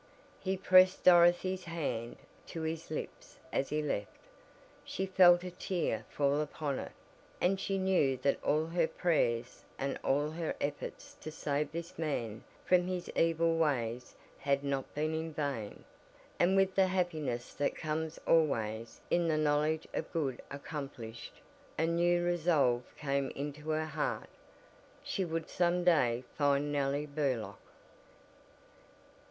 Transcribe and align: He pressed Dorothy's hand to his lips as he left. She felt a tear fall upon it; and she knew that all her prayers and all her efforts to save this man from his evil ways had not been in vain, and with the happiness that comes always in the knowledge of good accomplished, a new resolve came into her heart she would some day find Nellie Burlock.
He 0.39 0.57
pressed 0.57 1.03
Dorothy's 1.03 1.65
hand 1.65 2.15
to 2.47 2.63
his 2.63 2.89
lips 2.89 3.37
as 3.53 3.69
he 3.69 3.83
left. 3.83 4.17
She 4.83 5.05
felt 5.05 5.43
a 5.43 5.51
tear 5.51 6.05
fall 6.09 6.41
upon 6.41 6.79
it; 6.79 6.91
and 7.39 7.59
she 7.59 7.77
knew 7.77 8.17
that 8.23 8.43
all 8.43 8.65
her 8.65 8.87
prayers 8.87 9.63
and 9.77 9.99
all 10.03 10.31
her 10.31 10.55
efforts 10.59 11.13
to 11.21 11.29
save 11.29 11.71
this 11.71 11.99
man 11.99 12.43
from 12.65 12.87
his 12.87 13.09
evil 13.15 13.59
ways 13.59 14.15
had 14.39 14.63
not 14.63 14.91
been 14.95 15.13
in 15.13 15.33
vain, 15.35 15.83
and 16.39 16.55
with 16.55 16.73
the 16.73 16.87
happiness 16.87 17.53
that 17.53 17.75
comes 17.75 18.17
always 18.25 19.01
in 19.11 19.27
the 19.27 19.37
knowledge 19.37 19.87
of 19.93 20.11
good 20.11 20.41
accomplished, 20.49 21.33
a 21.77 21.85
new 21.85 22.23
resolve 22.25 22.81
came 22.97 23.29
into 23.35 23.69
her 23.69 23.85
heart 23.85 24.29
she 25.03 25.23
would 25.23 25.47
some 25.47 25.83
day 25.83 26.23
find 26.35 26.71
Nellie 26.71 27.05
Burlock. 27.05 27.59